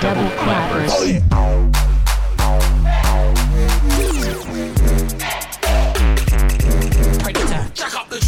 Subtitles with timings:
[0.00, 0.92] Double clappers.
[1.32, 1.70] Oh,
[7.22, 8.18] Predator, check up the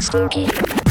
[0.00, 0.83] check up the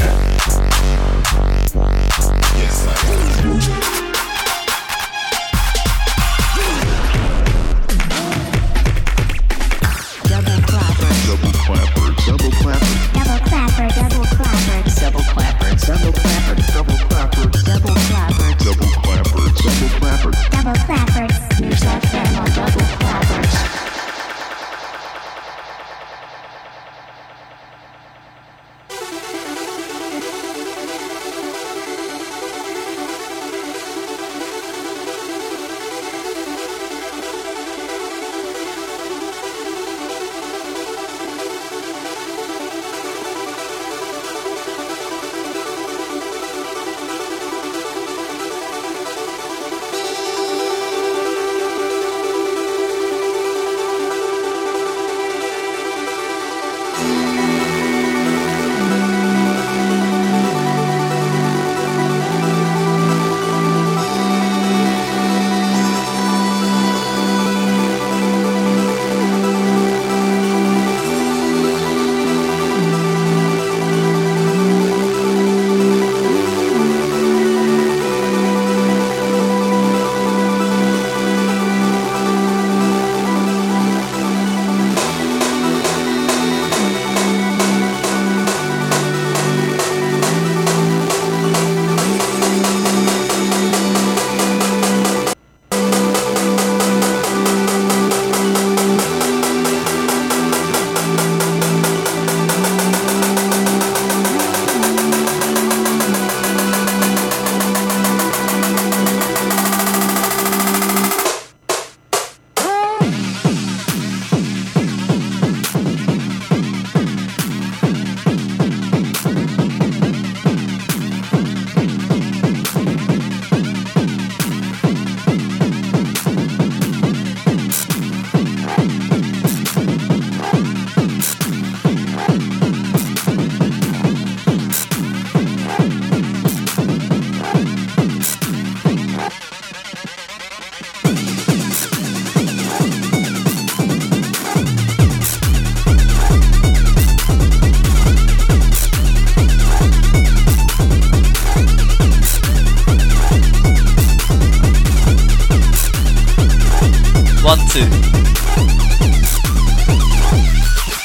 [157.44, 157.92] ワンツーニュ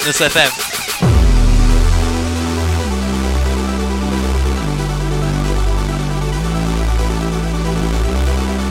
[0.08, 0.48] ース FM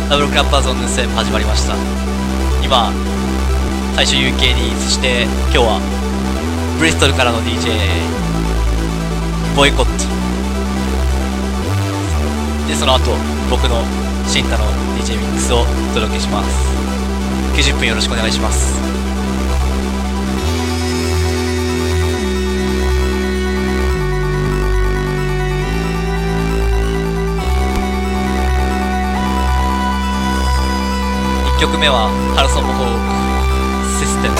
[0.08, 1.76] ダブルクラッパーズオンヌース FM 始まりました。
[2.64, 2.90] 今
[3.94, 5.78] 最初 UK にそして今日は
[6.78, 7.68] ブリストルからの DJ
[9.54, 9.90] ボイコット。
[12.66, 13.12] でその後
[13.50, 13.84] 僕の
[14.26, 14.64] 新太の
[14.96, 16.87] DJ ミックスをお届けします。
[17.58, 18.72] 90分よろしくお願いします。
[31.56, 32.86] 1曲目はハルソン・モホー
[33.98, 34.37] クシステム。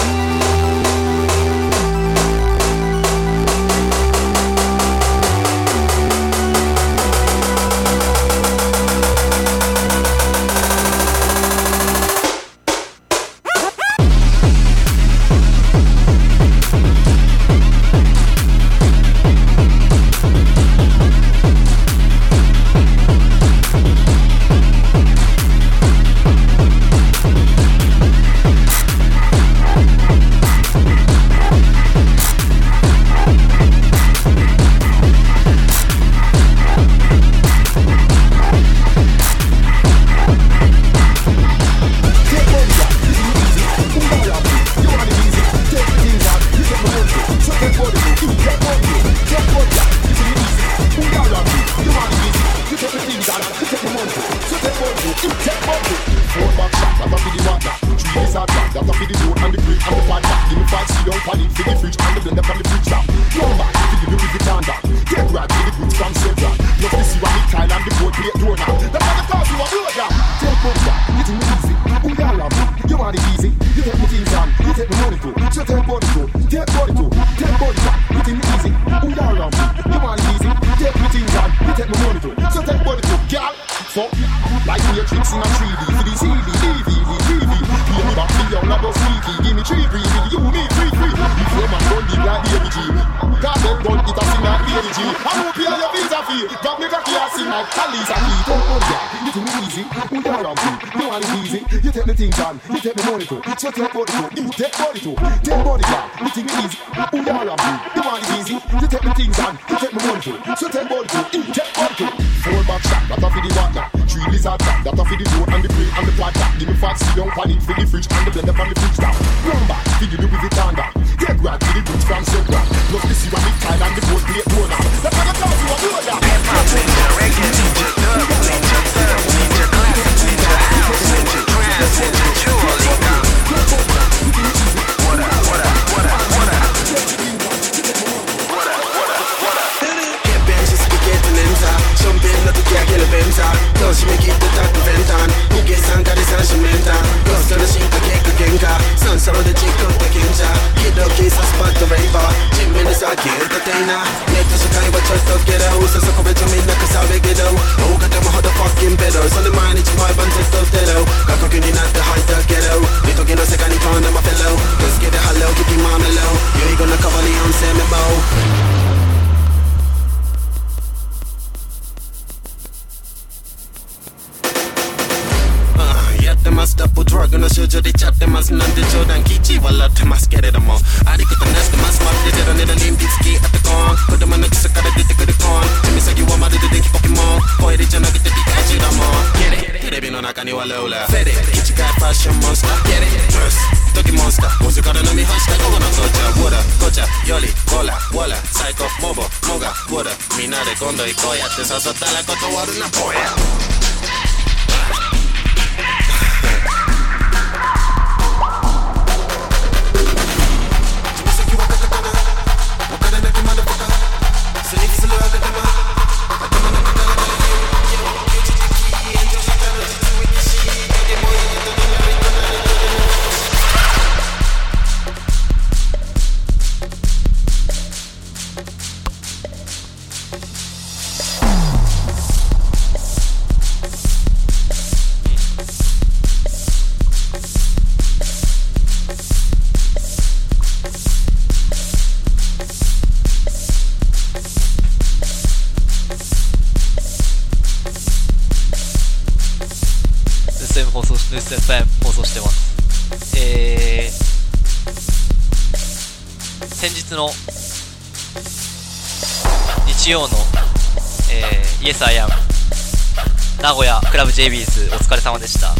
[264.38, 265.74] JB's お疲れ様でした。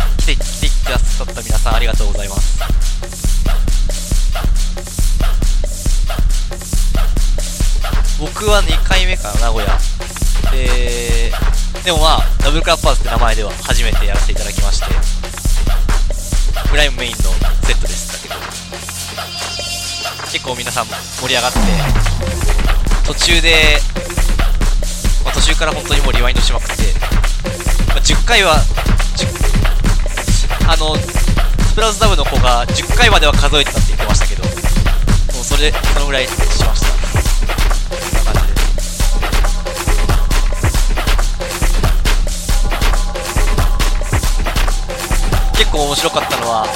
[28.29, 28.57] 回は、
[30.69, 36.89] あの、スプラウズダの子が10回までは数えてたって言ってましたけど、もうそれ、そのぐらいしました。
[37.89, 38.61] こんな感じで
[45.57, 46.67] 結構面白かったのは、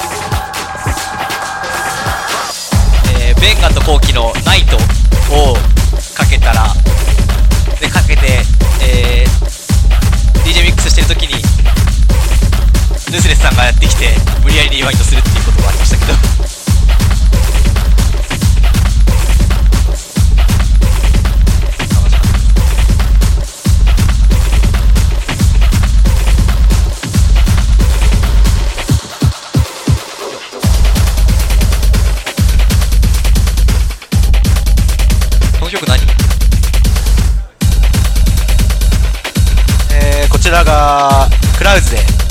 [3.19, 4.77] えー、ベンガと後期のナイト
[5.31, 5.53] を
[6.15, 6.73] かけたら、
[7.79, 8.41] で、かけて、
[8.81, 9.33] えー、
[10.49, 11.42] DJ ミックスしてる時に
[13.13, 14.07] ヌスレスさんがやってきて
[14.43, 16.13] 無理やりリワインドするっていうこともありましたけど。
[35.59, 35.99] この曲何
[39.93, 41.29] えー、こちらが
[41.59, 42.22] クラウズで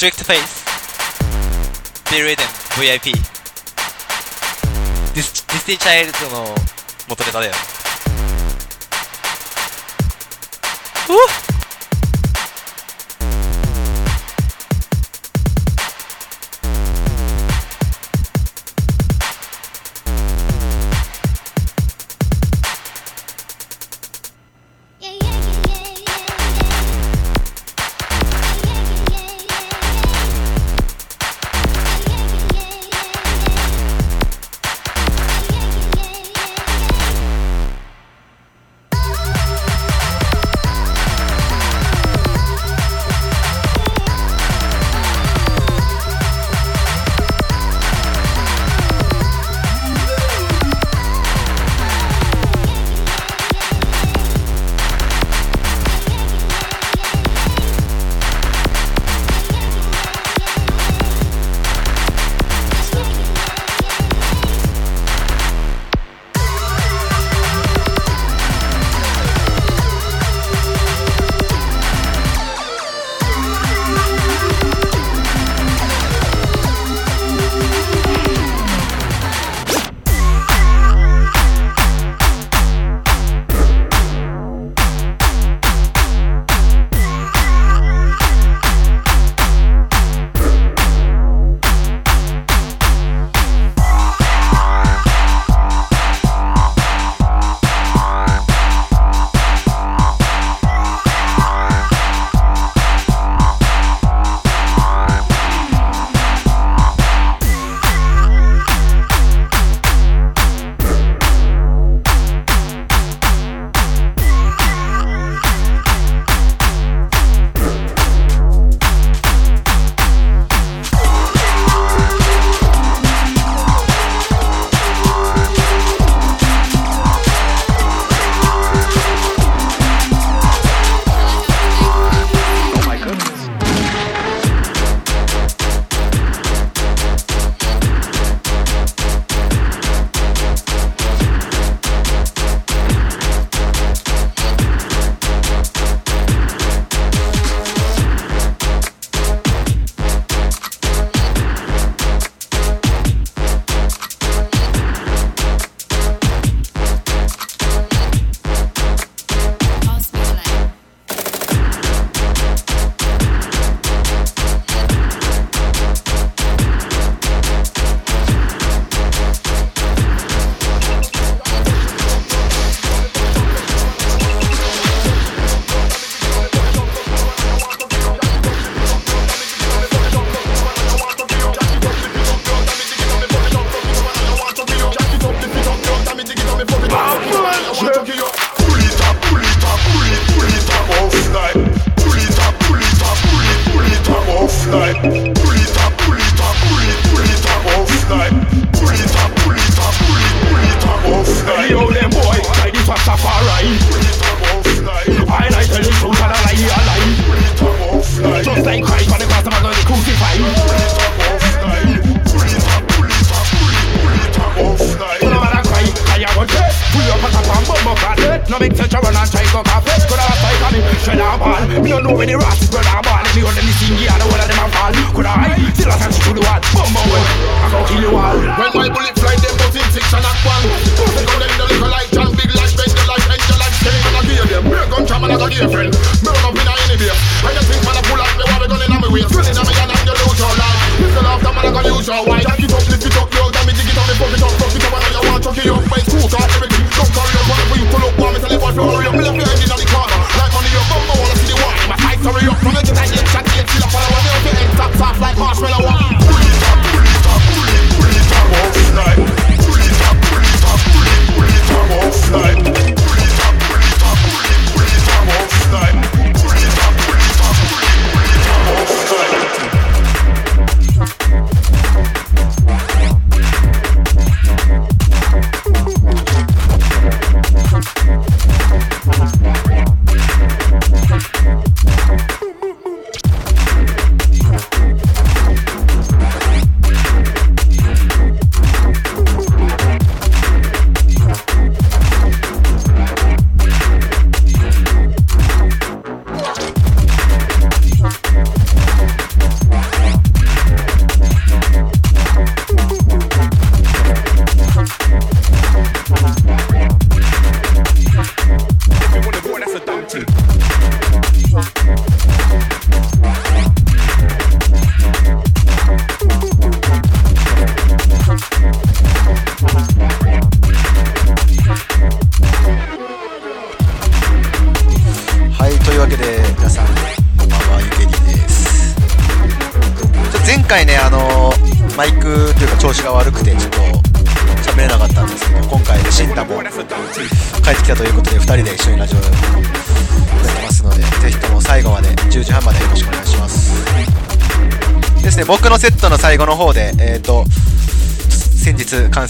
[0.00, 0.64] Strict Face,
[2.10, 2.46] Bill Eden
[2.78, 3.12] VIP。
[3.12, 6.54] ディス、ディスティチャイルドの
[7.06, 7.52] 元ネタだよ。
[11.10, 11.49] おっ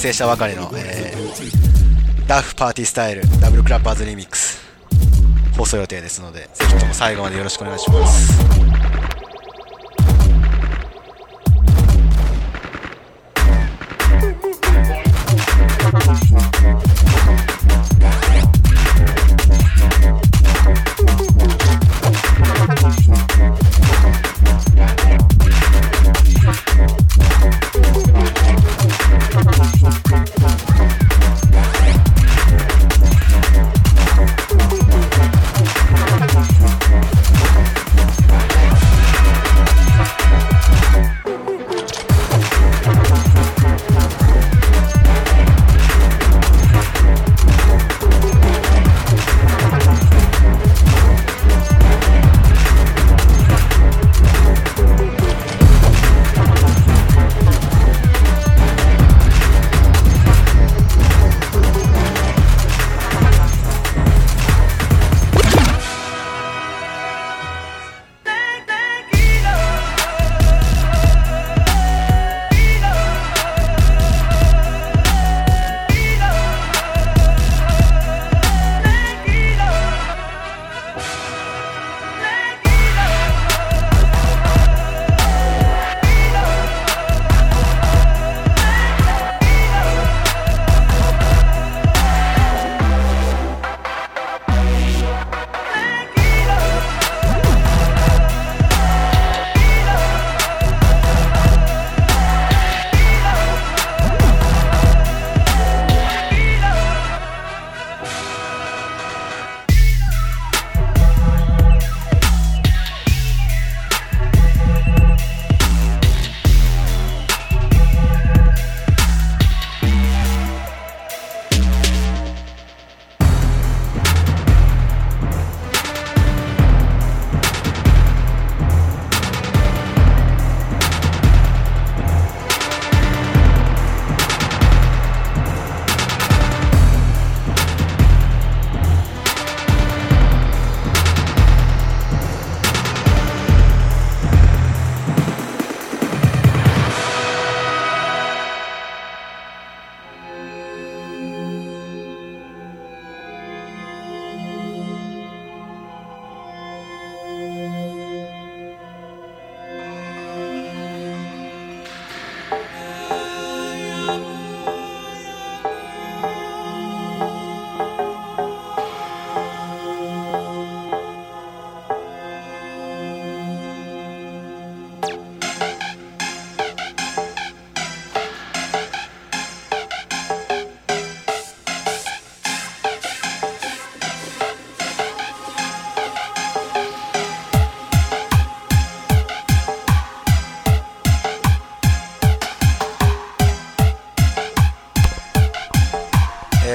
[0.00, 4.58] 成したばかりの、えー、ダフパーティースタイルダブルクラッパーズリミックス
[5.58, 8.99] 放送予定ですのでぜひとも最後までよろしくお願いします。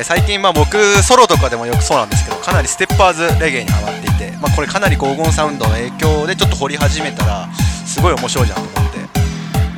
[0.06, 7.52] 最近まあ僕ソロとかでもよくそうなんですけどかなり steppers レゲエにハマっていて、まあ、これかなり黄金サウンドの影響でちょっと掘り始めたら
[7.88, 9.00] すごい面白いじゃんと思って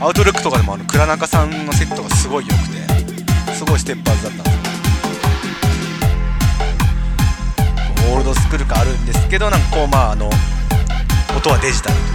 [0.01, 2.73] Outlook とかでもあの倉中さんのセットがすごい良くて
[3.53, 4.57] すごい steppers だったんですよ。
[8.11, 10.29] old school 感あるんですけどなんかこうまああの
[11.37, 12.07] 音はデジタルという、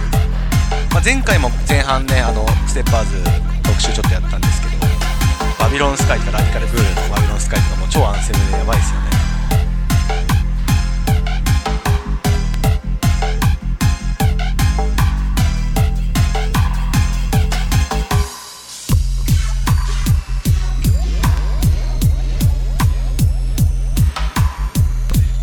[0.93, 3.23] まあ、前回も前半ねあの steppers
[3.63, 4.83] 特集ちょっとやったんですけど
[5.59, 9.07] バビロンスカイとかラディカルブルーのバビロンスカイとかも超アンセムでやばいですよね。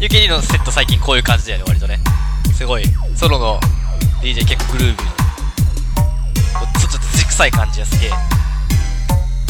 [0.01, 2.01] ユキリのセット最近こういう感じだよね割とね。
[2.57, 2.85] すごい
[3.15, 3.61] ソロの
[4.21, 5.21] DJ 結構グルービー。
[6.81, 8.11] ちょっと土臭い感じがすげえ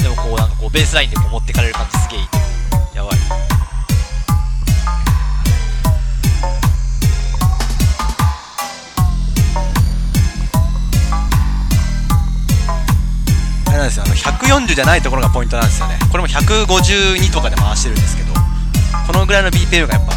[0.03, 2.40] でもこうなんかこうベースラインでこう持ってかれる感じすげえいい
[14.51, 15.99] 140じゃないところがポイントなんですよね。
[16.11, 18.35] これも152とかで回してるんですけど
[19.07, 20.13] このぐらいの BPM がやっぱ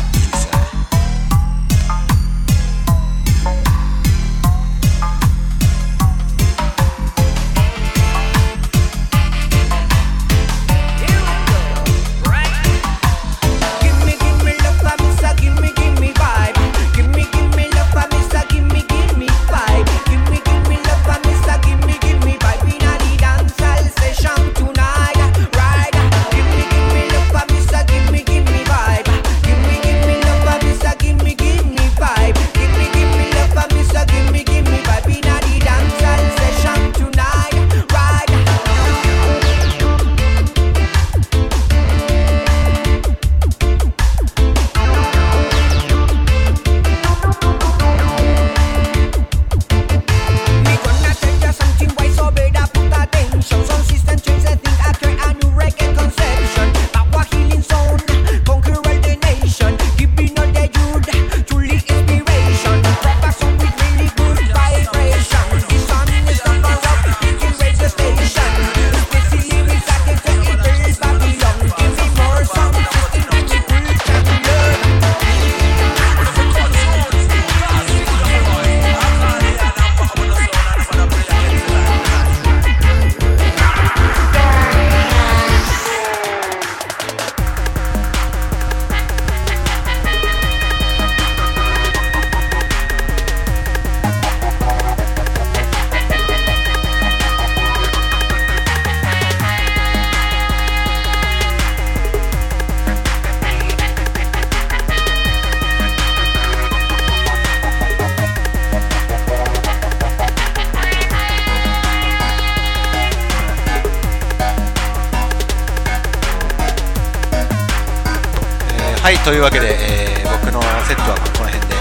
[119.24, 121.76] というわけで、えー僕のセットはこの辺で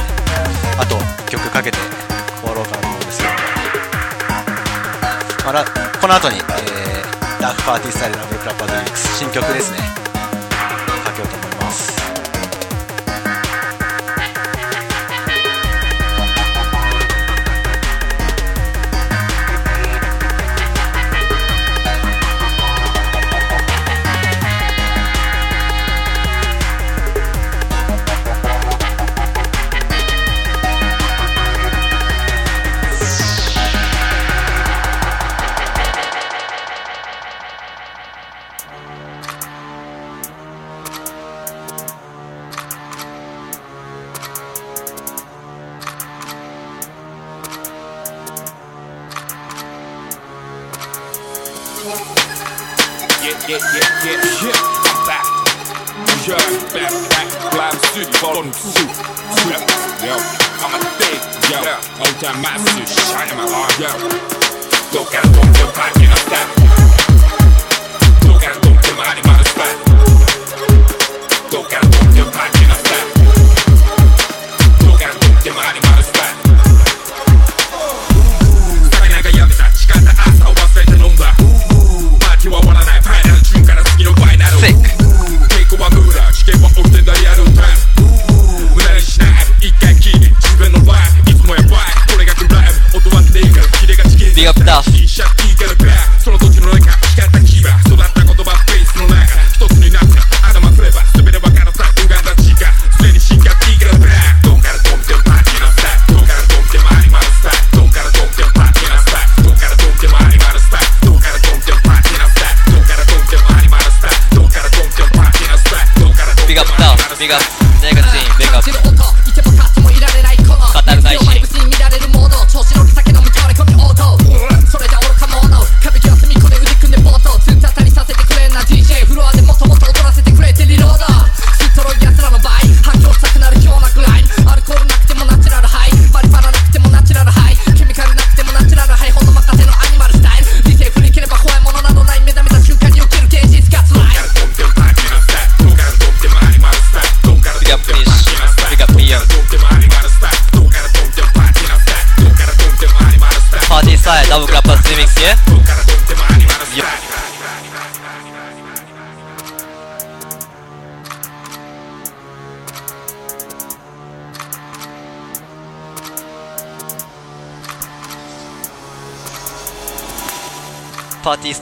[0.79, 0.95] あと
[1.29, 1.79] 曲かけて
[2.41, 3.31] 終わろうかなと思うんですけど、
[5.47, 5.53] ま
[6.01, 10.02] この後に、えーラフパーティースタイルのブルクラパードリックス新曲ですね。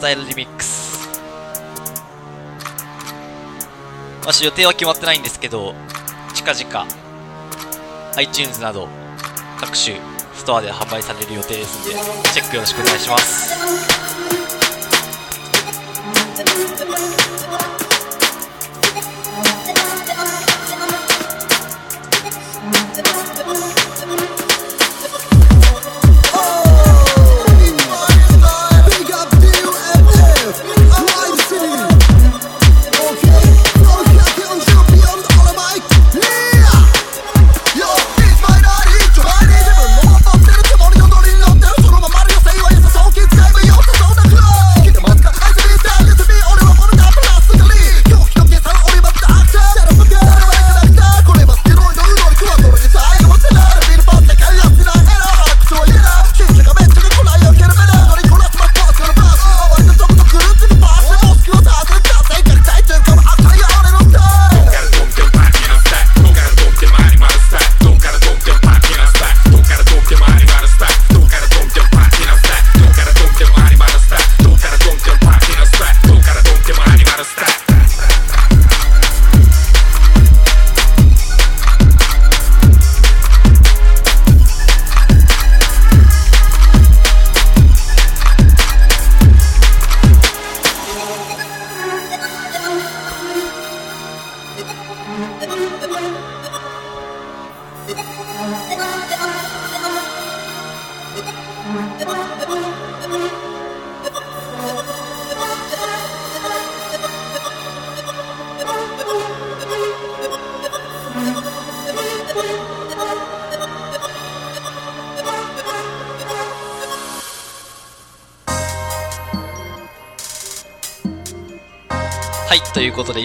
[0.01, 1.11] スタイルリミックス。
[4.25, 5.75] わし予定は決まってないんですけど
[6.33, 6.87] 近々
[8.17, 8.89] iTunes など
[9.59, 10.01] 各種
[10.35, 14.40] ストアで販売される予定ですのでチェックよろしくお願いします。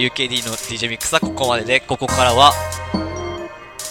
[0.05, 2.53] UKD の DJ ミックスはここまでで、ここからは、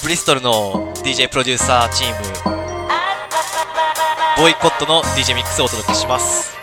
[0.03, 2.55] ブリストルの DJ プロデューサーチーム、
[4.39, 6.55] ボイコットの DJ ミックスをお届けします。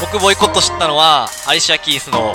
[0.00, 2.34] 僕ボイコット知ったのは、アリシア・キースの、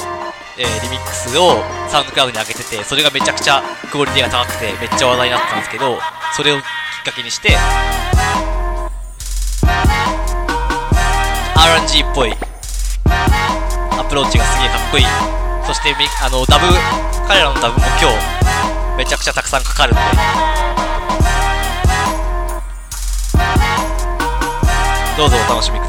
[0.57, 5.99] えーリミックスをサウンドクラウドに上げてて、それがめちゃくちゃクオリティが高くて、めっちゃ話題になったんですけど、
[6.35, 6.63] それをきっ
[7.05, 7.55] かけにして、
[11.55, 12.48] RNG っぽい
[14.09, 15.05] プローチがすげえかっこいい。
[15.67, 16.65] そして、あの、ダブ、
[17.27, 20.07] 彼らのダブも今日、めちゃくちゃたくさんかかるので。
[25.15, 25.87] どうぞお楽しみくだ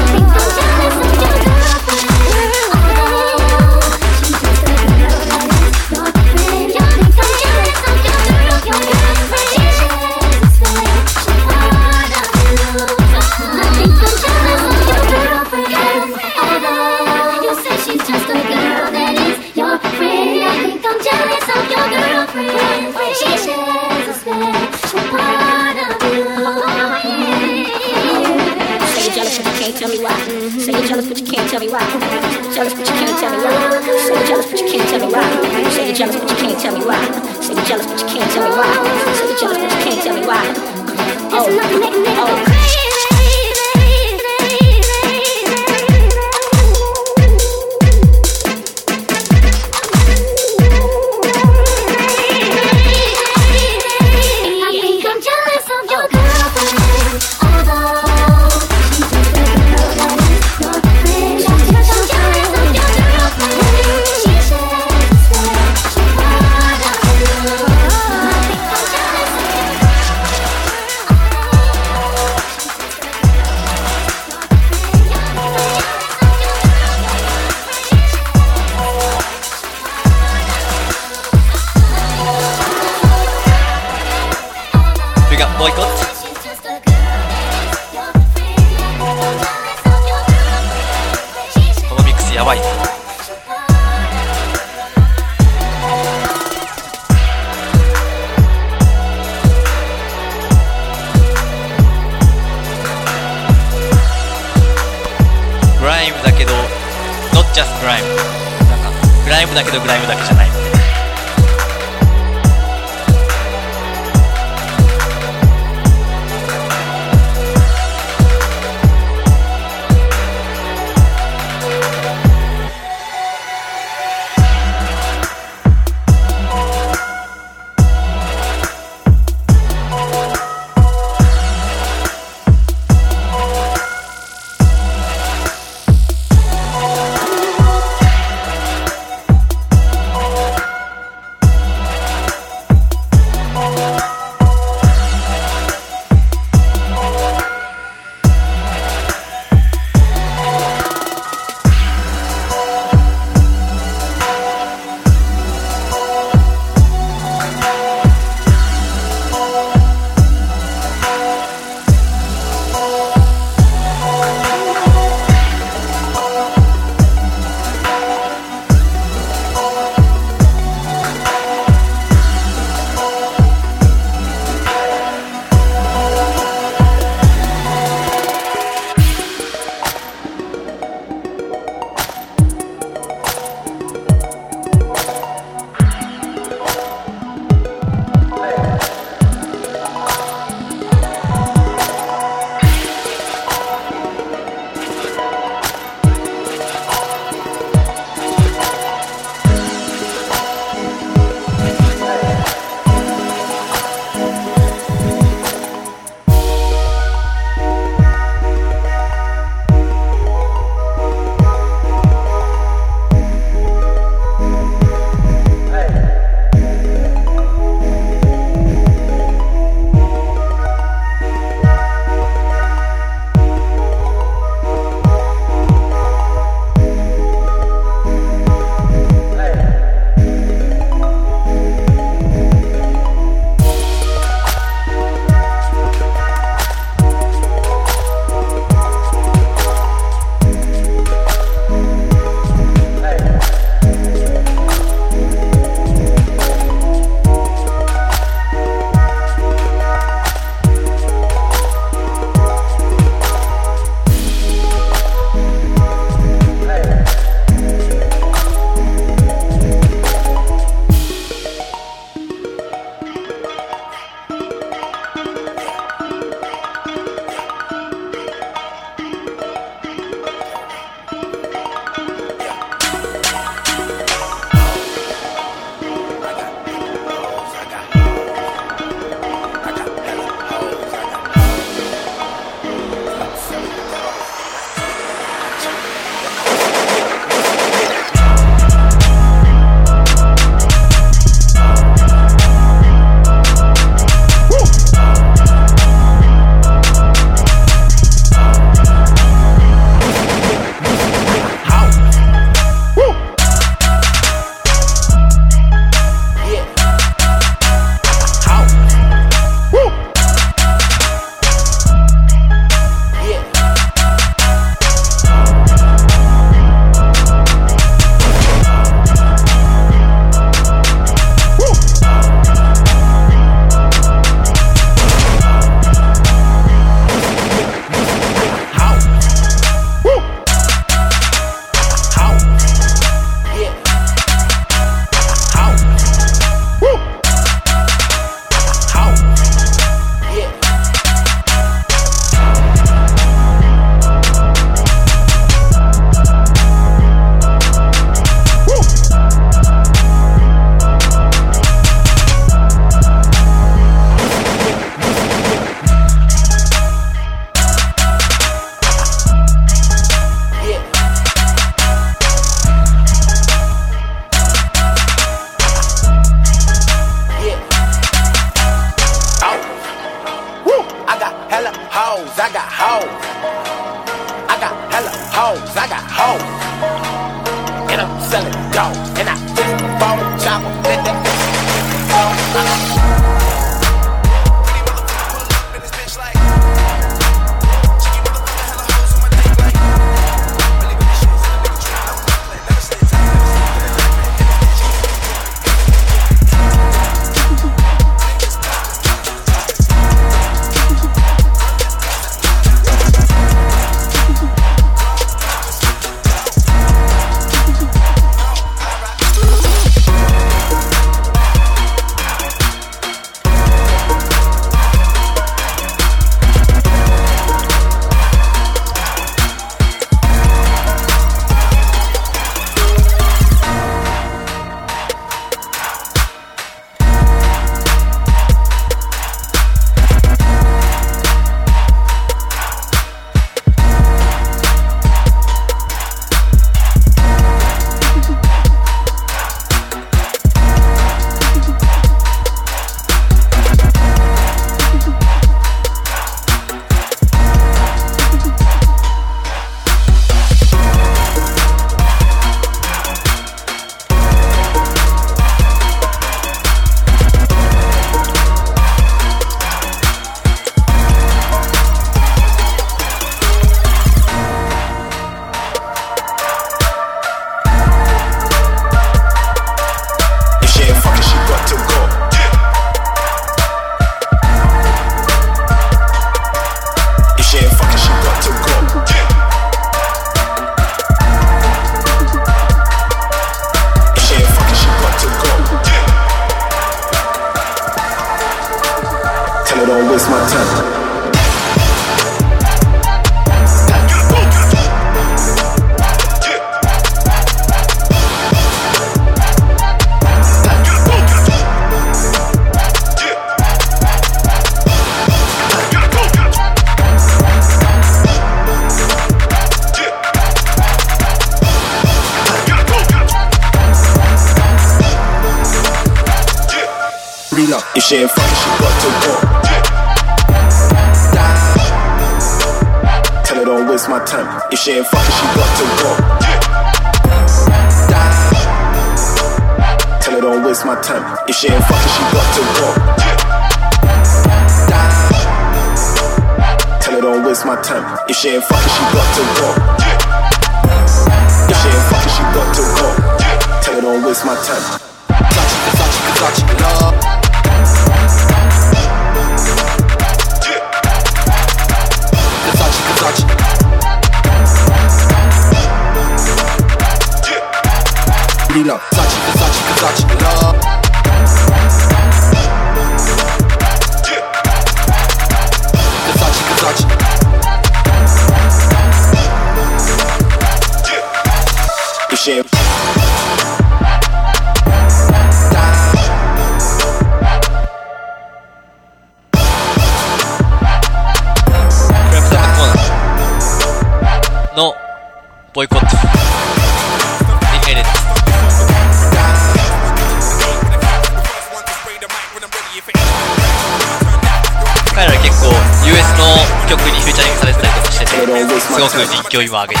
[599.52, 600.00] 勢いを上げて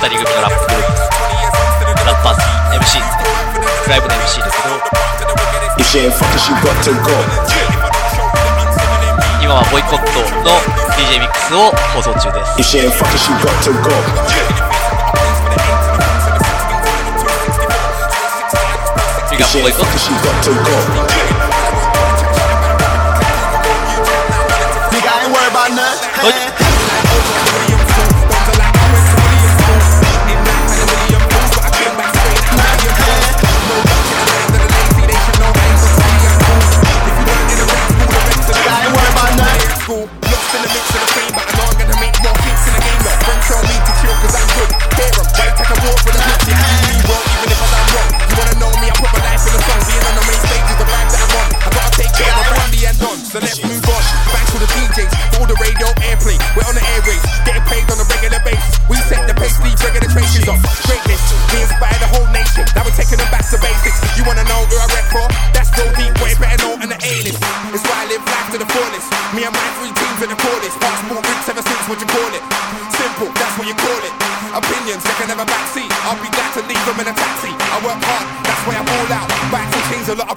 [0.00, 2.34] 2人組のラップグループラッパー
[2.80, 2.96] MC
[3.90, 4.56] ライブの MC です。
[5.20, 5.34] けど
[9.44, 10.08] 今はボイコット
[10.48, 10.56] の
[10.96, 12.56] DJ ミックスを放送中です。
[53.36, 53.85] So let's move.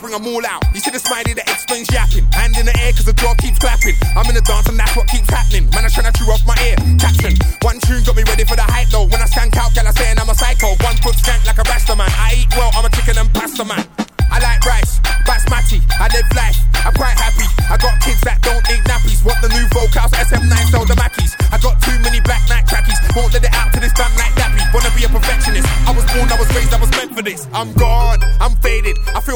[0.09, 0.63] Bring them all out.
[0.73, 2.25] You see the smiley that explains yapping.
[2.33, 3.93] Hand in the air, cause the jaw keeps clapping.
[4.17, 5.69] I'm in the dance and that's what keeps happening.
[5.69, 6.75] Man, I'm trying to chew off my ear.
[6.97, 9.05] Caption, one tune got me ready for the hype though.
[9.05, 10.73] When I stank out, gal, I saying I'm a psycho.
[10.81, 12.09] One foot skank like a rasta man.
[12.09, 13.85] I eat well, I'm a chicken and pasta man.
[14.29, 17.49] I like rice, basmati, I live life, I'm quite happy.
[17.65, 21.33] I got kids that don't need nappies, want the new vocals, SM9 sell the Mackies.
[21.49, 24.37] I got too many black night trackies, won't let it out to this damn night
[24.37, 24.61] dappy.
[24.69, 27.49] Wanna be a perfectionist, I was born, I was raised, I was meant for this.
[27.57, 27.98] I'm gone,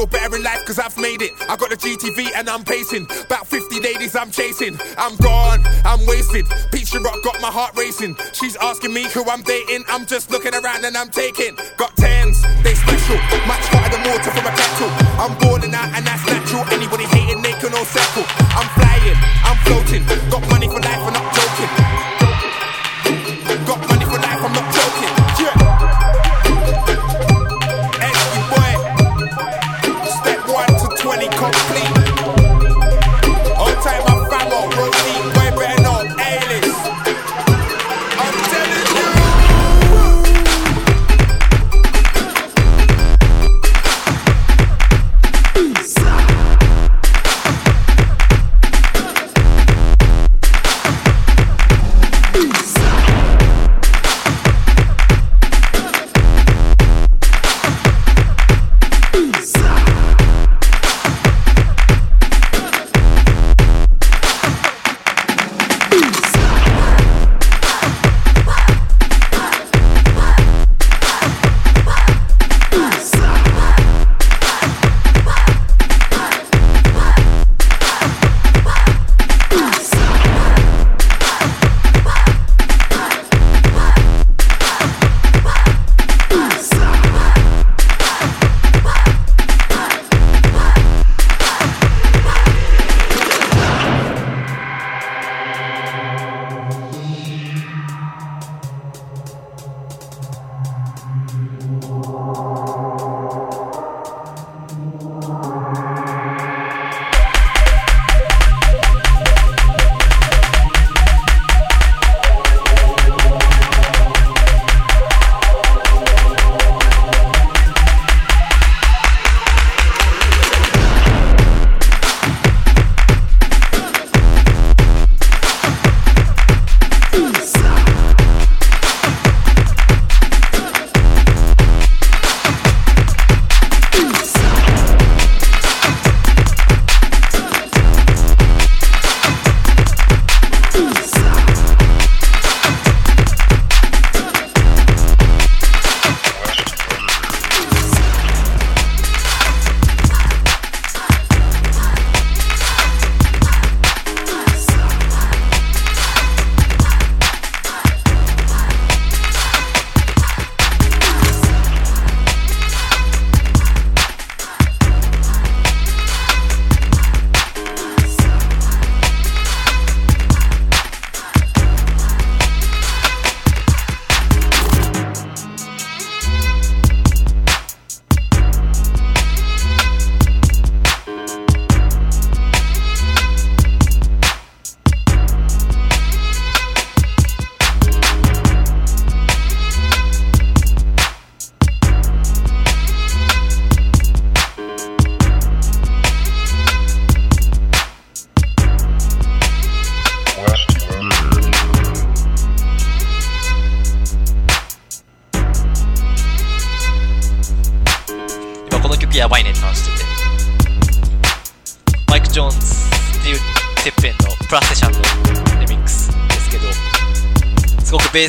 [0.04, 1.32] feel better in life cause I've made it.
[1.48, 4.78] I got the GTV and I'm pacing, about 50 ladies I'm chasing.
[4.98, 8.16] I'm gone, I'm wasted, Peach Rock got my heart racing.
[8.32, 11.56] She's asking me who I'm dating, I'm just looking around and I'm taking.
[11.76, 13.53] Got tens, they special, much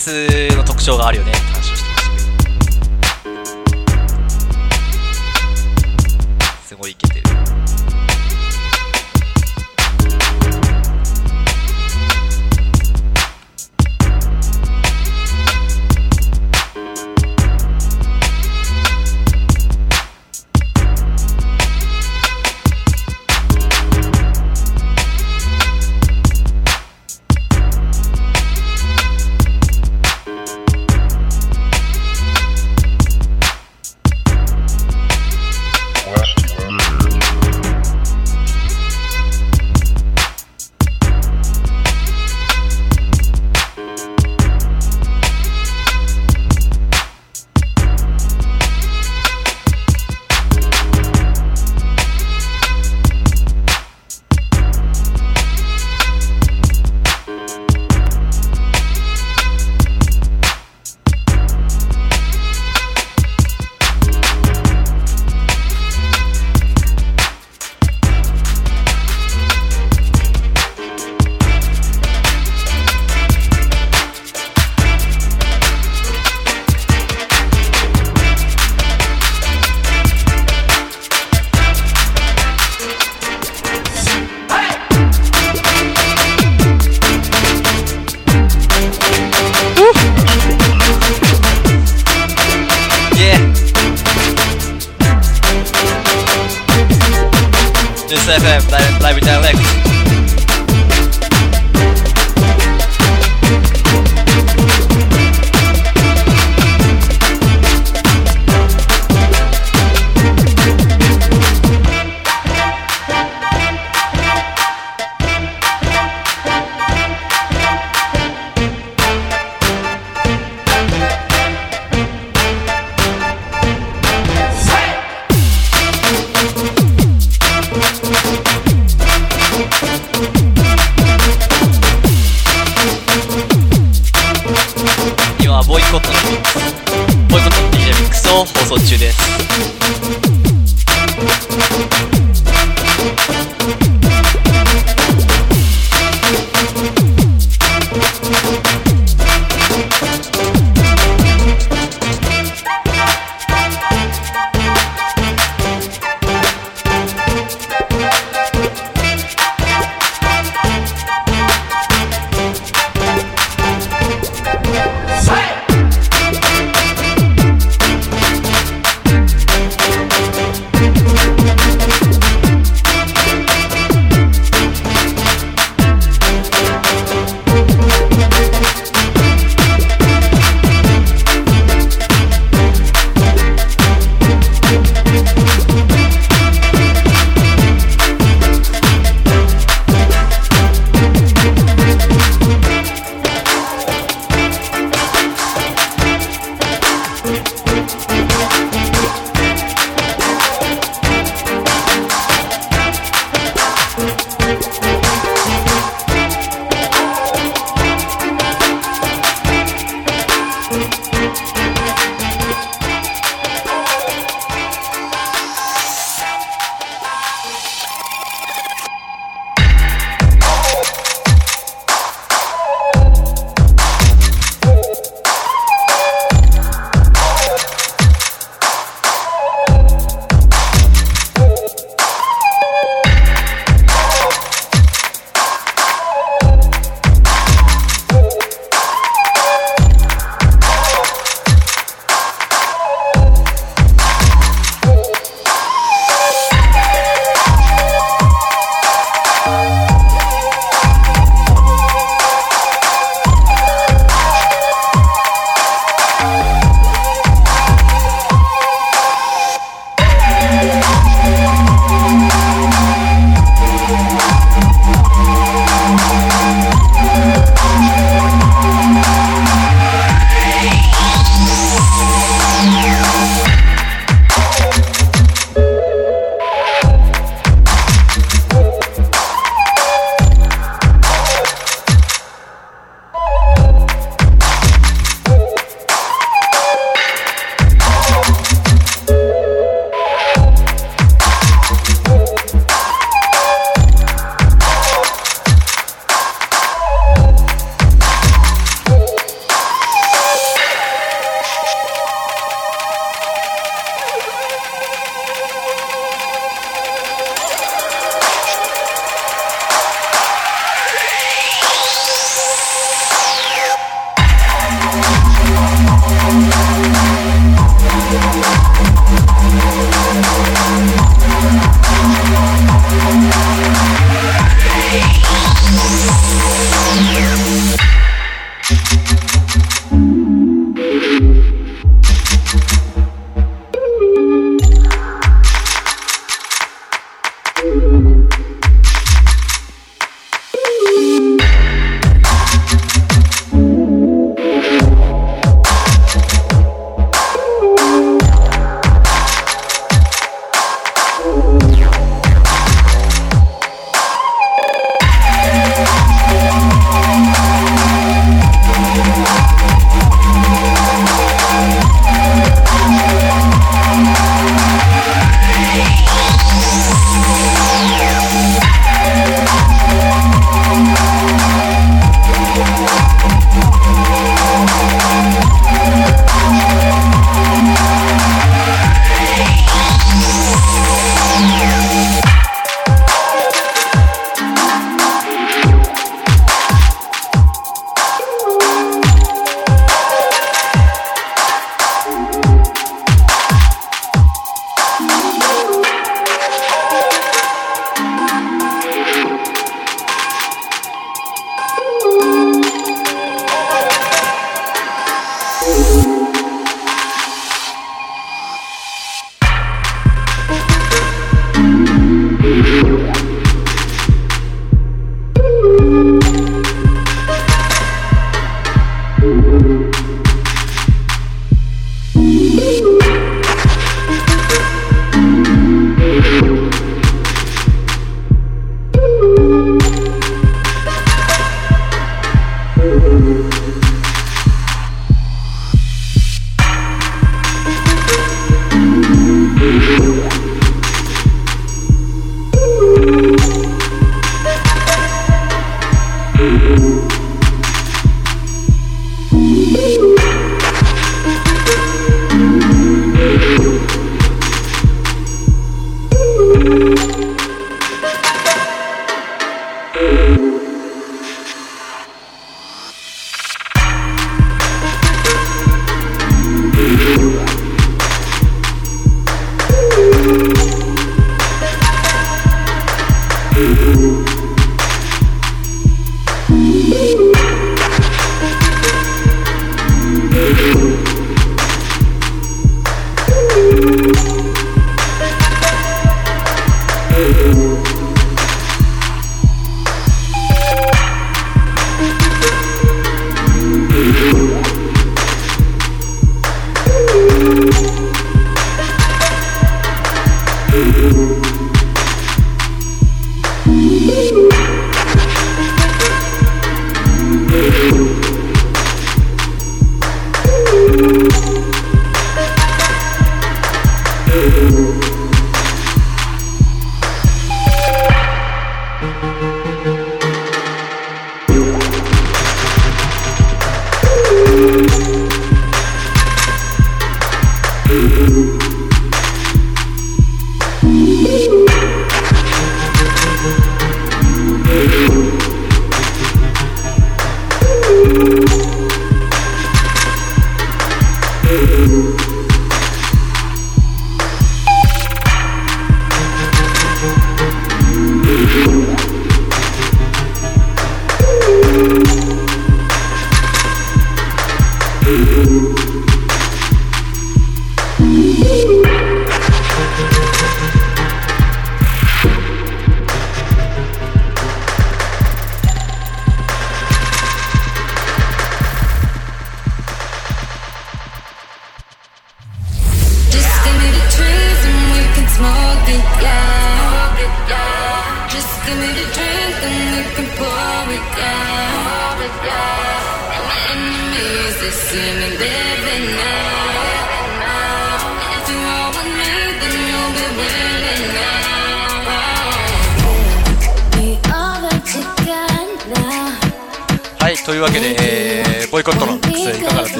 [0.00, 0.39] す。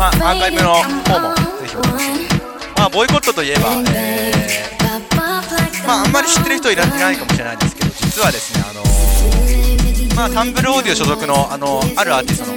[0.00, 2.28] まあ、アーカイブの方もぜひお楽しみに。
[2.74, 12.56] まあ、ボイコットといえば、えーまあ、あんまり知ってる人いらいないかもしれないんですけど、実はですね、あのーまあ、タンブルオーディオ所属の、あのあるアーティストの、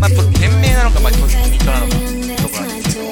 [0.00, 1.94] まあ、と店名なのか、まあ、ユニットなのか、
[2.42, 3.06] どこなんですけど、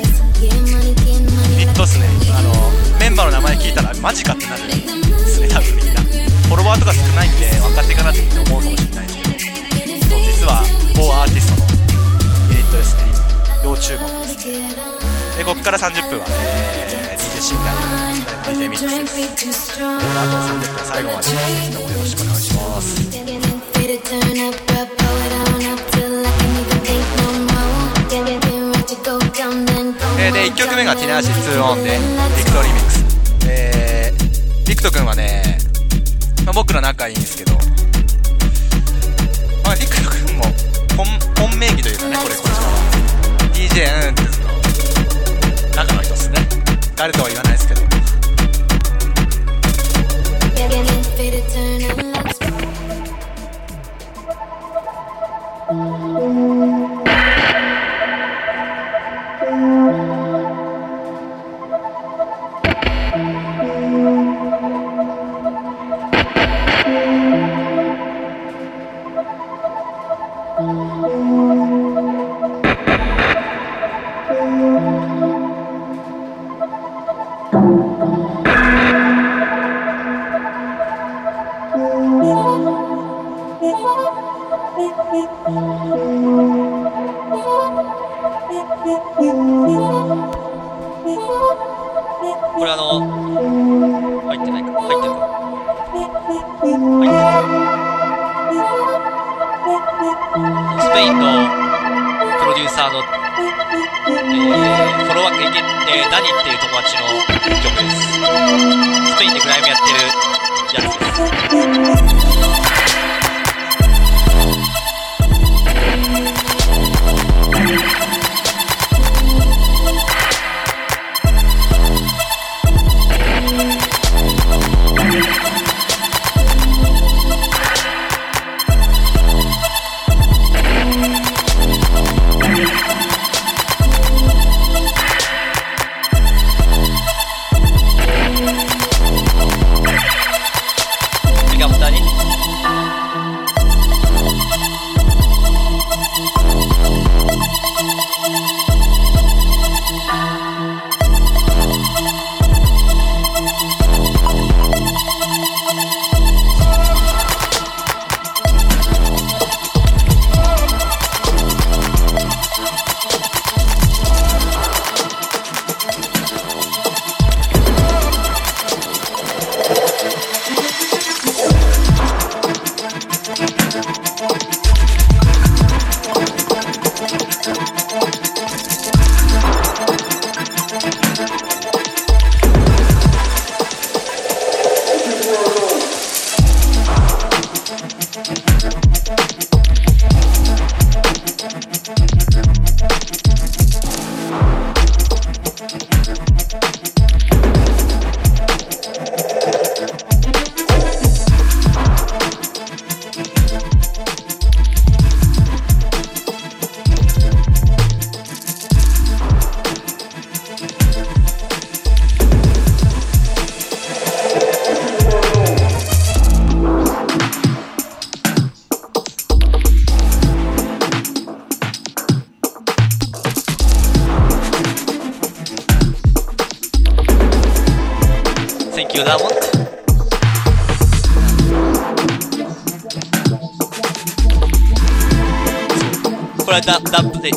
[1.54, 2.50] ユニットっすね、あの
[2.98, 4.74] メンバーの名前聞いたら、マジかってなるんで
[5.28, 6.02] すね、多分みんな。
[6.02, 8.18] フォロワーとか少ないんで、分かっていかなって
[8.50, 10.66] 思うかもしれないですけど、そう実は
[10.98, 11.70] 某アーティストの
[12.50, 13.09] ユニットですね、
[13.62, 14.46] 要注目です。
[15.36, 19.78] で、ここから30分は、えー、DJ シンガー、DJ ミックスです。
[19.78, 21.28] この後30分最後まで、
[21.74, 22.96] どうもよろしくお願いします。
[30.18, 31.98] えーで、1曲目がティナーシス2オンで、
[32.38, 33.04] リクトリミックス。
[33.46, 35.58] えー、リクト君はね、
[36.46, 37.54] まあ、僕ら仲いいんですけど、
[39.64, 40.44] まあ、リクト君も
[40.96, 41.06] 本
[41.48, 42.79] 本名義というかね、これこちは。
[43.70, 44.48] DJ うんっての
[45.76, 46.38] 中の人っすね。
[46.96, 47.80] 誰とは言わないですけど。
[55.68, 56.39] こ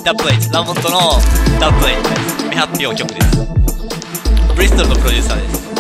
[0.04, 1.00] ダップエイツラモントの
[1.62, 3.38] ダップエイツです未発表曲です。
[4.54, 5.73] ブリストルのプロデューサーです。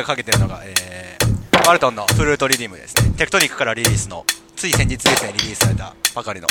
[0.00, 3.12] がかけてるのが、えー、ワルトンのフルートリディムですね。
[3.16, 4.24] テクトニックからリリースの
[4.56, 6.48] つい先日ですねリリースされたばかりの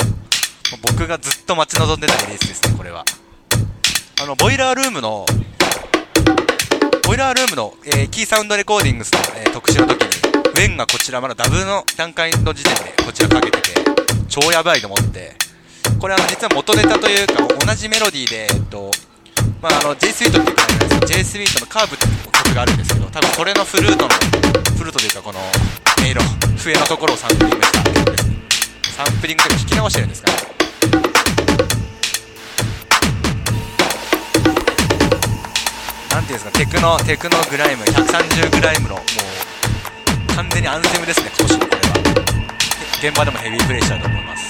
[0.82, 3.04] 僕がずっと待ち望んでたリリースですねこれは。
[4.22, 5.26] あのボイラールームの
[7.06, 10.08] ボイラールームの、えーキーサウンドレコーディングスの、えー特集の時に
[10.48, 13.80] ウェンがこちらまだダブの段階の時点でこちらかけてて
[14.28, 15.32] 超やばいと思って
[15.98, 18.90] これあの実は元ネタというか同じメロディーで、えっと
[19.60, 24.08] まあ、あの J スイートっていう曲なんですけど J スイートのカーブっていう曲があるんですけど多分それのフルートの
[24.76, 26.20] フルートというかこの音色
[26.56, 28.24] 笛のところをサンプリングした曲です
[28.96, 30.36] サンプリングというか聞き直してるんですかね。
[36.10, 41.90] なんていうんですかテクノテクノグライム130グライムのもう完全にアンセムですね今年のこれは。
[43.00, 44.49] 現場でもヘビープレイしたいと思います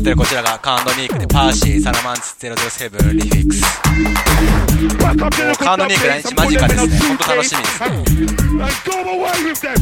[0.00, 3.62] ってるこちらがカーンドニークでパーシー、サラマンツ007リフィックス。
[5.02, 5.14] カー
[5.76, 6.98] ンドニーク来日間近ですね。
[7.00, 7.68] ほんと楽しみで
[9.54, 9.74] すね。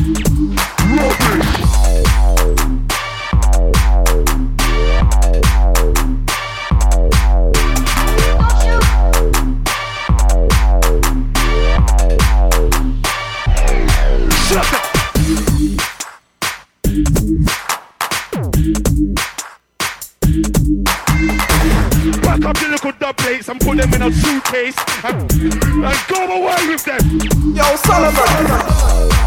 [23.79, 27.55] Them in a suitcase and, and go away with them.
[27.55, 29.18] Yo, Sullivan.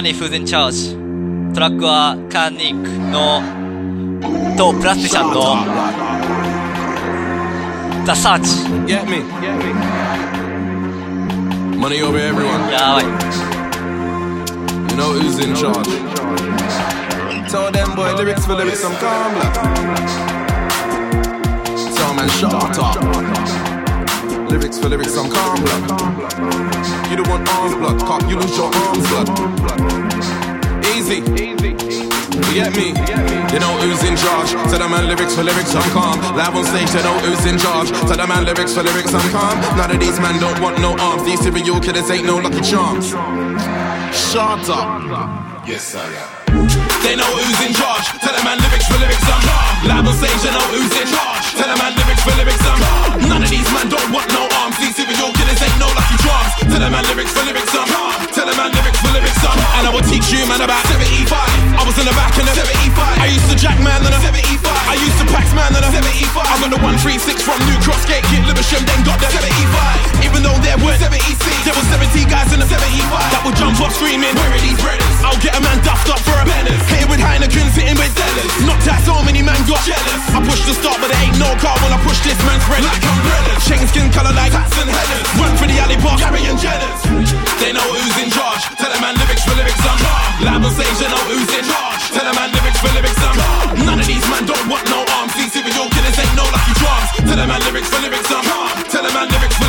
[0.00, 0.96] P1 にフーゼンチャージ。
[1.54, 3.42] トラックはカーニックの
[4.56, 5.56] とプラスティシャンの
[8.06, 8.64] ザ・サーチ。
[8.86, 9.18] Get me.
[11.78, 12.70] Money over everyone.
[12.70, 13.04] やばい。
[24.50, 25.82] Lyrics for lyrics, I'm calm blood.
[27.10, 29.28] You don't want arms blood, cock, you lose your arms blood.
[30.90, 31.22] Easy.
[32.50, 32.90] You get me?
[33.54, 34.50] You know who's in charge.
[34.70, 36.18] Tell the man lyrics for lyrics, I'm calm.
[36.34, 37.90] Live on stage, you know who's in charge.
[37.90, 39.56] Tell the man lyrics for lyrics, I'm calm.
[39.78, 41.24] None of these men don't want no arms.
[41.24, 43.10] These serial killers ain't no lucky charms.
[44.10, 45.66] Shut up.
[45.66, 46.66] Yes, I am.
[47.02, 48.06] They know who's in charge.
[48.18, 49.69] Tell the man lyrics for lyrics, I'm calm.
[49.80, 51.52] You know who's in charge.
[51.52, 52.80] Tell the man lyrics for lyrics, I'm.
[53.28, 54.72] None of these men don't want no arms.
[54.80, 56.52] These serial killers ain't no lucky charms.
[56.64, 57.88] Tell the man lyrics for lyrics, I'm.
[58.32, 59.56] Tell the man lyrics for lyrics, I'm.
[59.80, 61.32] And I will teach you, man, about 75.
[61.76, 63.20] I was in the back in the 75.
[63.20, 64.64] I used to jack man on a 75.
[64.64, 66.40] I used to pax man on a 75.
[66.40, 70.24] I got the 136 from New Cross Gate, Kid Lewisham, then got the 75.
[70.26, 72.76] Even though there were 76, there were 70 guys in the 75
[73.32, 75.16] that would jump up screaming, Where are these brothers?
[75.20, 76.80] I'll get a man duffed up for a Bennett.
[76.90, 78.52] Here with Heineken, sitting with Sellers.
[78.66, 80.22] Not that so many man got jealous.
[80.34, 82.82] I push the start, but there ain't no car when I push this man's friend.
[82.82, 83.62] Like umbrellas.
[83.62, 85.22] Chain skin color like hats and headers.
[85.38, 87.00] Run for the alley bar, Gary and Jenners.
[87.62, 88.66] They know who's in charge.
[88.74, 90.42] Tell the man lyrics for lyrics, I'm calm.
[90.42, 92.02] Live on stage, they know who's in charge.
[92.10, 93.86] Tell the man lyrics for lyrics, I'm calm.
[93.86, 95.32] None of these men don't want no arms.
[95.38, 97.08] These serial killers ain't no lucky charms.
[97.30, 98.68] Tell the man lyrics for lyrics, I'm calm.
[98.90, 99.59] Tell the man lyrics for lyrics, I'm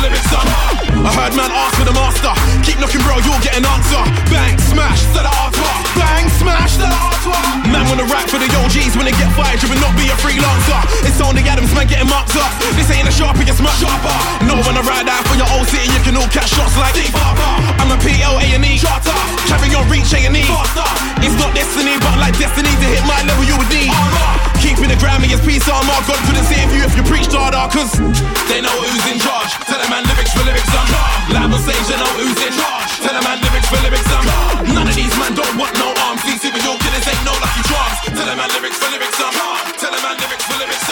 [1.22, 2.34] heard man ask for the master.
[2.66, 4.02] Keep knocking, bro, you'll get an answer.
[4.26, 5.78] Bang, smash, to the artwork.
[5.94, 7.70] Bang, smash, to the artwork.
[7.70, 10.16] Man wanna rap for the OGs when they get fired, you will not be a
[10.18, 10.78] freelancer.
[11.06, 12.50] It's only Adams, man, getting marked up.
[12.74, 14.16] This ain't a sharpie, it's much sharper.
[14.50, 16.94] No, when I ride out for your old city, you can all catch shots like
[16.98, 19.14] Deep I'm a PLA&E charter.
[19.46, 20.42] Carry on, reach A&E.
[20.50, 20.88] Faster.
[21.22, 24.51] It's not destiny, but like destiny to hit my level, you would need.
[24.82, 25.94] Keeping the Grammy as peace armor.
[26.10, 27.94] God couldn't save you if you preached harder, cause
[28.50, 29.54] they know who's in charge.
[29.70, 30.90] Tell the man lyrics for lyrics, I'm.
[31.30, 32.90] Live on stage, they know who's in charge.
[32.98, 34.26] Tell the man lyrics for lyrics, I'm.
[34.74, 36.26] None of these man don't want no arms.
[36.26, 38.10] These serial killers ain't no lucky charms.
[38.10, 39.30] Tell the man lyrics for lyrics, I'm.
[39.78, 40.86] Tell the man lyrics for lyrics,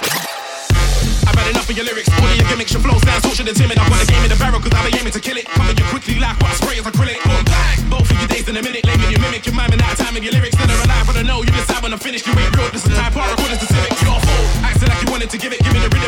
[1.27, 3.59] I've had enough of your lyrics, all of your gimmicks, your flow sounds tortured and
[3.59, 3.75] timid.
[3.75, 5.51] I want the game in the barrel, cause I've been aiming to kill it.
[5.51, 7.19] Come at you quickly like what I spray as acrylic.
[7.27, 7.91] Boom, bang!
[7.91, 10.15] Both of your days in a minute, laming you mimic, you're miming out of time
[10.15, 10.60] in your lyrics.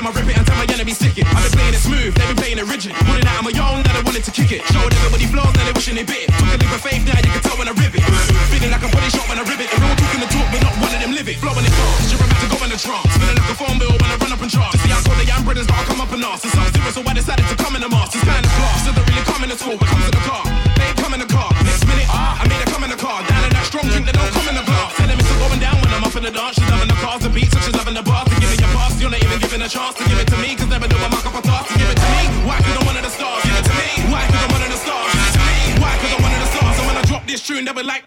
[0.03, 0.09] It.
[0.09, 1.27] I rip it until my enemies stick it.
[1.31, 2.93] I've been playing it smooth, they've been playing it rigid.
[3.07, 4.61] Putting out on my own, that I wanted to kick it.
[4.75, 6.27] Showed everybody flaws, now they wishing they bit.
[6.27, 8.03] Took a leap of faith, now you can tell when I rip it.
[8.51, 9.71] Feeling like I'm putting shot when I rip it.
[9.71, 11.39] Everyone talking the talk, but not one of them live it.
[11.39, 13.11] Flowing it fast, you're about to go in the trance.
[13.15, 14.75] Feeling like a phone bill when I run up and charge.
[14.83, 16.43] See, I told the young brothers that I'll come up and ask.
[16.43, 18.19] It's so serious, so I decided to come in the mask.
[18.19, 20.43] It's kind of class, doesn't really come in the talk, but comes in the car.
[20.75, 21.51] They ain't come in the car.
[21.63, 23.23] Next minute, ah, I made her come in the car.
[23.23, 24.99] Down in that strong drink that don't come in the glass.
[24.99, 26.59] Telling me to going down when I'm up in the dance.
[29.73, 30.53] Chance to give it to me.
[30.53, 32.23] Cause never do I mark up a task to give it to me.
[32.45, 32.61] Why?
[32.61, 33.41] Cause I'm one of the stars.
[33.41, 33.89] Give it to me.
[34.13, 34.21] Why?
[34.29, 35.09] Cause I'm one of the stars.
[35.17, 35.57] Give it to me.
[35.81, 35.93] Why?
[35.97, 36.77] Cause I'm one of the stars.
[36.77, 38.05] And when I drop this tune, they'll be like,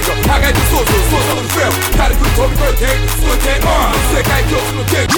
[0.00, 0.08] 考
[0.40, 5.12] えてそうそうそうそのフェル軽く飛び越えてすごい点オン世界共通の言語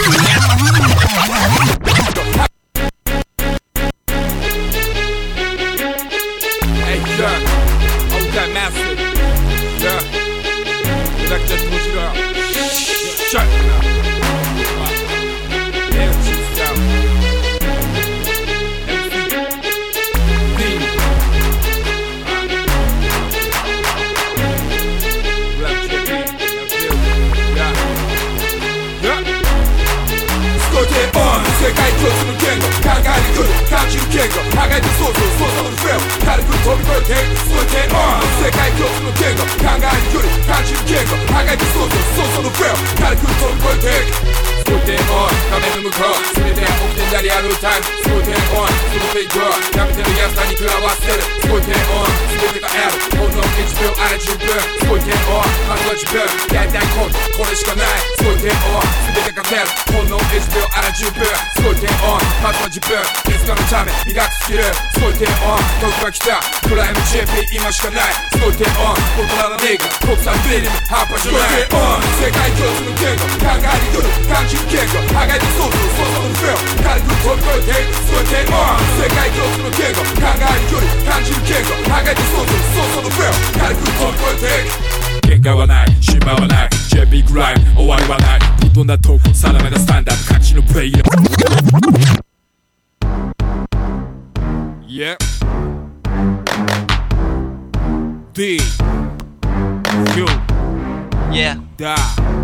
[6.85, 7.39] Hey, yeah,
[8.13, 8.99] oh, that massive.
[9.81, 10.01] Yeah,
[11.31, 12.15] like just push it up.
[13.31, 13.47] Shut
[13.89, 13.94] up.
[34.75, 42.05] 言語考えてそうそうそうそうのフェル軽く飛び越えて少しでオン世界共通の言語考えに来る感じる言語考えてそうそ
[44.65, 54.49] うそうそうのフェル軽く飛び越えて少しでオン画面の向こう全ては起きてんだリアルタイム少しでオンそのフェイクをやめてるやつらに食らわせる少しでオン全てが L ほんの1秒あれ10分
[54.85, 56.21] 少しでオンまずは自分
[56.55, 61.25] やりたいことこれしかない少しでオン全てが出るほんの1秒あら10分
[61.61, 62.97] 少しでオンまずは自分
[63.29, 64.65] いつかのため磨くスキル
[64.97, 91.05] 少しでオン時が来たプライム JP 今しかない少しでオン大人のネイガ国産フィルム半端じゃない世界共通の言語考えに来る感じる言語考えてそうそうそうそうのフェル軽く飛び越えて少しでオン世界共通の言語考えに来る感じる言語考えてそうそうそうそうのフェル軽く飛び越えて喧嘩はない島はない JP グライム終わりはないぶっ飛んだとこ定めたスタンダード勝ちのプレイヤー
[94.87, 95.19] Yep
[98.33, 98.59] D.
[100.17, 100.27] U
[101.35, 101.57] Yeah.
[101.77, 101.97] Da.
[101.97, 102.44] Voilà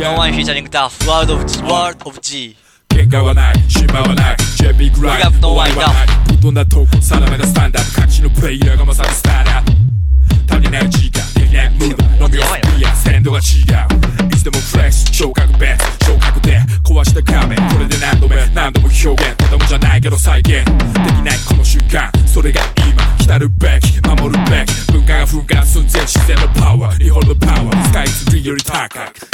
[0.00, 2.56] No one featuring Duff World of G World of G
[2.88, 9.62] 喧嘩はない島はない JP グライ We have ム no 終わりはないぶっ飛んだとこ定めたスタンダード勝ちのプレイヤーがまさにスターだ
[10.56, 20.64] 足りない時間足りないムード飲みをスピア鮮度が違ういつでもフレッシュ昇格ベース昇格で壊した画面これで何度目何度も表現ただもじゃないけど再現でき
[21.20, 29.29] ないこの瞬間それが今来たるべき守るべき文化が噴火寸前自然のパワー日本のパワースカイツリーより高く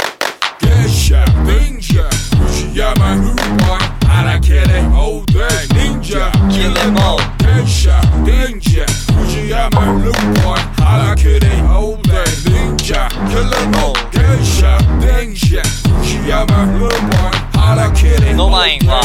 [0.67, 2.03] 月謝忍者
[2.47, 3.35] 藤山フー
[3.65, 7.17] ボイ荒けれ all day 忍者 Kill them all.
[7.39, 8.85] 月謝忍者
[9.23, 13.93] 藤山フーボイ荒けれ all day 忍者 Kill them all.
[14.11, 15.61] 月謝忍者
[16.01, 19.01] 藤山フーボイ荒けれノマインは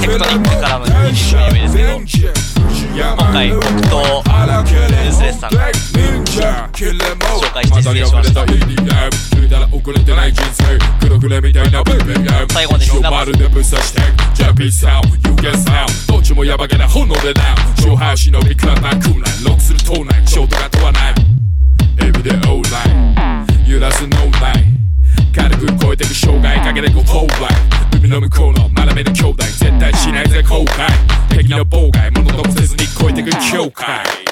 [0.00, 0.92] テクトニックからの有
[1.52, 1.98] 名ですけど
[3.14, 5.70] 今回僕とルースレスさんが
[6.32, 8.46] 紹介して失礼しました。
[12.48, 13.32] 最後までまる。
[13.36, 14.00] でぶっ刺して
[14.34, 19.78] ジャピーサウンド You get sound どっちもヤバげな炎でな勝敗忍びくらなくないロックする。
[19.80, 21.14] 島内ショートが問わない
[21.98, 24.64] Everyday all night 揺らす No night
[25.34, 27.54] 軽く超えてく障害かけてく Whole life
[27.98, 29.12] 海の向こうの学べる。
[29.12, 34.31] 兄弟絶対しないぜ後悔敵の妨害物ともせずに超えてく境界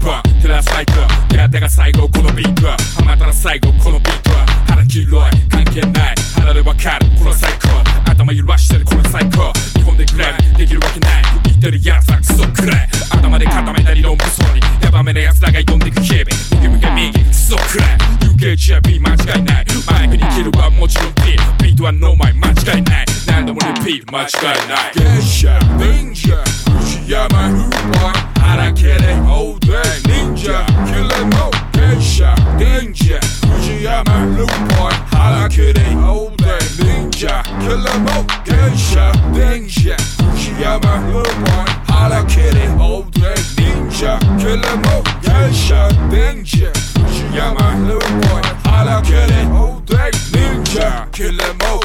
[0.00, 4.30] 謝忍者藤山フーボイ荒けれ all day 忍者 Kill them all 月謝忍者藤山フーボイ荒けれ all day 忍者 Kill them all 気づる国この日本どう日本照らすライトやったが最後このビートハマったら最後このビート
[4.66, 16.24] 腹黄色い関係ない腹でわかるこれは最高頭揺らしてるこれは最高日本でグライできるわけない言ってるやつはクソくらい頭で固めた理論武装にヤバめなやつらが挑んでいく日々
[16.56, 17.98] 右向け右クソくらい
[18.34, 21.22] UKJP 間違いないマイクに切るはもちろん P
[21.62, 24.92] ビートはノーマイ間違いない何度もリピート間違いない。
[24.94, 26.69] 月謝忍者藤山フーボイ荒けれ all day 忍者 kill them all 月謝忍者藤山フー
[27.10, 27.54] ninja man
[27.92, 28.12] Why?
[28.40, 29.72] harekere oldu
[30.06, 38.24] ninja Killer no geisha danger Kujiya man Lupoy harekere oldu ninja Killer all.
[38.44, 43.20] geisha danger Kujiya man Lupoy harekere oldu
[43.58, 49.96] ninja Killer no geisha danger Kujiya man Lupoy harekere oldu
[50.32, 51.80] ninja Killer all.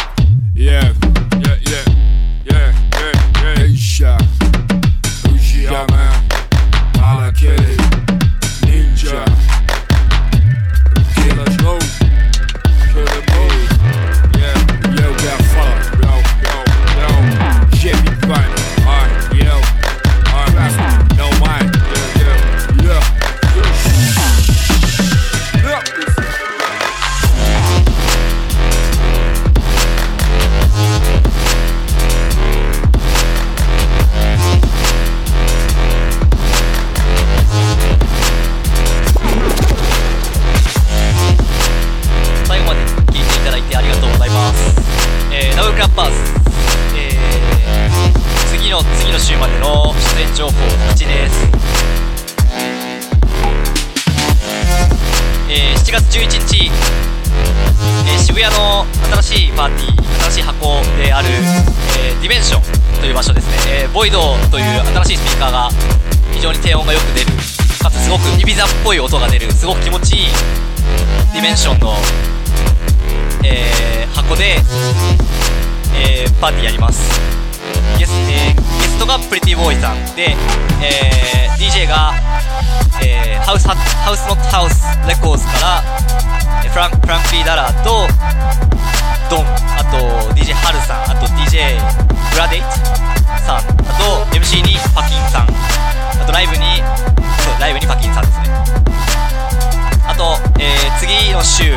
[0.55, 0.93] Yeah,
[1.33, 1.85] yeah, yeah,
[2.45, 3.55] yeah, yeah, yeah.
[3.55, 4.17] Geisha
[59.25, 61.29] しいパーティー新しい箱である、
[61.97, 64.19] えー Dimension という場所ですね、えー Void
[64.51, 64.65] という
[65.03, 65.69] 新しいスピーカーが
[66.31, 67.31] 非常に低音がよく出る。
[67.81, 69.51] かつすごくイビザっぽい音が出る。
[69.51, 70.27] すごく気持ちいい
[71.33, 71.95] Dimension の、
[73.43, 74.61] えー箱で、
[75.95, 77.44] えーパーティーやります。
[77.97, 80.35] ゲス,、えーゲストがプリティボーイさんで、
[80.81, 82.13] えー DJ が、
[83.01, 85.83] えーハウスハ House Not House Records から、
[86.63, 88.07] えーフランフランクリー・ダラーと
[89.29, 89.45] ドン
[89.77, 89.97] あと
[90.35, 91.79] DJ ハルさんあと DJ
[92.33, 92.67] グラデイト
[93.45, 93.61] さんあ
[93.97, 96.83] と MC にパキンさんあとライブに
[97.43, 98.45] そうライブにパキンさんですね。
[100.07, 101.73] あと、えー次の週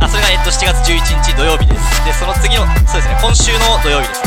[0.00, 2.04] あそれが、えっと、7月11日土曜日です。
[2.04, 4.21] でその次のそうですね今週の土曜日です、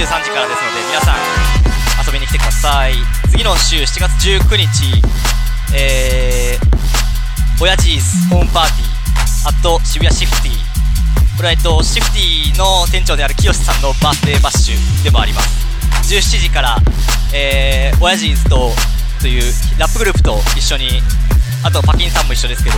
[0.00, 2.94] 23時からですので皆さん遊びに来てください。
[3.30, 5.02] 次の週7月19日
[5.74, 8.00] えー、親父
[8.30, 10.52] ホームパーティーあと渋谷シフティ
[11.36, 15.66] これはえっとシフティの店長である清さんのバースデーバッシュでもあります。
[16.14, 16.76] 17時から、
[17.34, 18.70] えー、親父ズと
[19.20, 19.42] という
[19.78, 21.02] ラップグループと一緒に
[21.62, 22.76] あとパキンさんも一緒ですけど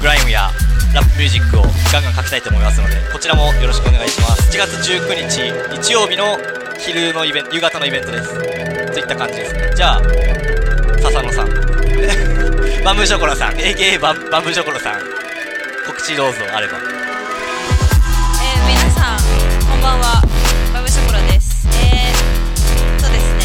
[0.00, 0.50] グライムや
[0.94, 1.62] ラップミュージックを
[1.92, 4.50] ガンガンかけたいと思いますのでこちらもよろしくお願いします。
[4.56, 6.36] 7月19日日曜日の
[6.78, 8.34] 昼のイベント夕方のイベントです。
[8.92, 9.72] といった感じですね。
[9.74, 10.02] じゃあ
[11.00, 11.48] 笹野さん。
[12.84, 13.52] バンブーショコラさん。
[13.54, 15.00] AKA ババンブーショコラさん。
[15.86, 16.78] 告知どうぞあれば。
[16.78, 19.18] えー、皆さん
[19.68, 20.22] こんばんは。
[20.74, 21.66] バブショコラです。
[21.72, 23.44] えー、っとですね、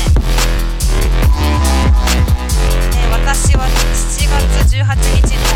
[2.95, 3.67] えー、私は
[4.35, 5.47] 月18日の、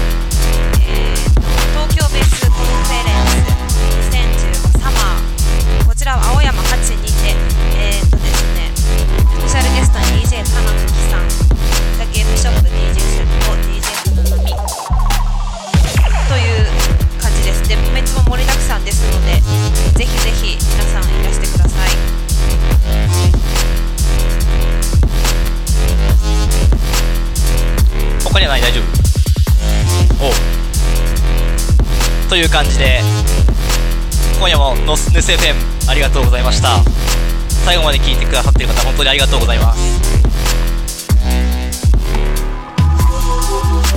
[0.80, 7.36] えー、っと東京 Bass Conference 2015 Summer こちらは青山8にて
[7.76, 8.88] えー、っとですねス
[9.44, 11.28] ペシャルゲストに DJ 田中樹さん
[12.00, 14.56] ザ・ゲームショップ DJ セット DJ サナナミ
[16.30, 16.72] という
[17.22, 19.42] 感じですでコメントも盛りだくさんですので
[20.00, 21.92] ぜひぜひ皆さんいらしてください。
[28.32, 28.62] 他にはない？
[28.62, 30.26] 大丈夫？
[30.26, 30.34] おう。
[32.30, 33.02] という感じで
[34.40, 35.56] 今夜もノスヌス FM
[35.90, 36.82] ありがとうございました。
[37.66, 40.02] 最後まで聞いてくださっている方本当にありがとうございます。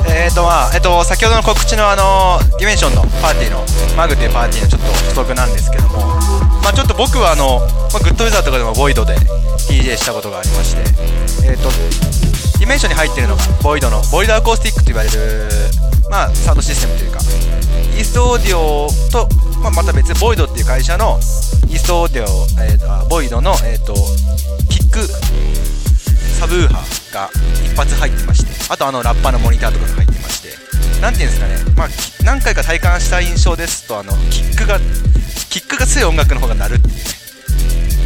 [0.07, 3.65] えーとまあえっと先ほどの告知のあの Dimension のパーティーの
[3.97, 4.87] マグっていうパーティーのちょっと
[5.23, 5.99] 補足なんですけども
[6.63, 7.61] まあちょっと僕はあの、
[7.93, 9.15] まあ、 Good Weather とかでも Void で
[9.69, 10.83] DJ したことがありまして
[11.47, 11.69] えーと
[12.65, 15.53] Dimension に入ってるのが Void の Void Acoustic と言われる
[16.09, 17.21] まあサウンドシステムというか
[17.93, 19.29] イーストオーディオと、
[19.61, 21.21] まあ、また別ボイドっていう会社の
[21.69, 22.27] イーストオーディオ、
[22.65, 23.93] えーとボイドの、えー、と
[24.73, 25.05] キック
[26.41, 27.29] サブウーハーが
[27.69, 30.57] 一発入ってましてあとあのラッパーのモニターとかが入ってまして
[31.03, 31.89] なんていうんですかねまあ
[32.25, 34.81] 何回か体感した印象ですとあのキックが
[35.51, 37.03] キックが強い音楽の方が鳴るっていうね。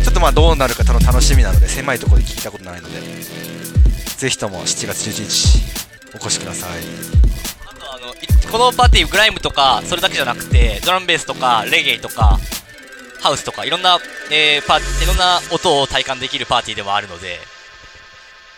[0.02, 3.47] ちょっとまあどうなるか楽しみなので狭いところで聞いたことないので。
[4.18, 6.70] ぜひとも7月11日お越しください。
[7.80, 8.16] あのい
[8.50, 12.38] このパーティーグライムとかそれだけじゃなくてドラムベースとかレゲエとか
[13.20, 13.98] ハウスとかいろんな、
[14.32, 17.38] えーパーいろんな音を体感できるパーティーでもあるので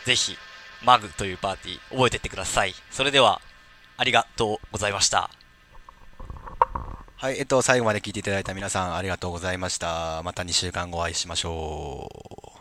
[0.07, 0.37] ぜひ
[0.83, 2.75] マグというパーティー覚えてってください。
[2.91, 3.43] それでは
[3.99, 5.29] ありがとうございました。
[7.17, 10.23] はいえっと最後まで聞いていただいた皆さんありがとうございました。
[10.23, 12.09] また2週間後お会いしましょ
[12.57, 12.60] う